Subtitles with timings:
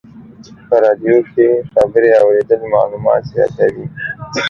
[0.67, 3.85] په رادیو کې خبرې اورېدل معلومات زیاتوي.